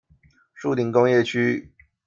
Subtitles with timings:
[0.55, 1.71] 樹林工業區